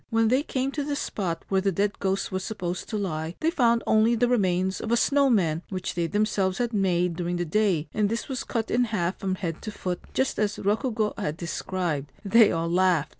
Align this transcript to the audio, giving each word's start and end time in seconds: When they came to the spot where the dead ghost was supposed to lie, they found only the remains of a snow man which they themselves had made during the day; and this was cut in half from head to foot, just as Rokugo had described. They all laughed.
When 0.09 0.29
they 0.29 0.41
came 0.41 0.71
to 0.71 0.83
the 0.83 0.95
spot 0.95 1.45
where 1.47 1.61
the 1.61 1.71
dead 1.71 1.99
ghost 1.99 2.31
was 2.31 2.43
supposed 2.43 2.89
to 2.89 2.97
lie, 2.97 3.35
they 3.39 3.51
found 3.51 3.83
only 3.85 4.15
the 4.15 4.27
remains 4.27 4.81
of 4.81 4.91
a 4.91 4.97
snow 4.97 5.29
man 5.29 5.61
which 5.69 5.93
they 5.93 6.07
themselves 6.07 6.57
had 6.57 6.73
made 6.73 7.15
during 7.15 7.35
the 7.35 7.45
day; 7.45 7.87
and 7.93 8.09
this 8.09 8.27
was 8.27 8.43
cut 8.43 8.71
in 8.71 8.85
half 8.85 9.19
from 9.19 9.35
head 9.35 9.61
to 9.61 9.71
foot, 9.71 9.99
just 10.15 10.39
as 10.39 10.57
Rokugo 10.57 11.13
had 11.19 11.37
described. 11.37 12.11
They 12.25 12.51
all 12.51 12.67
laughed. 12.67 13.09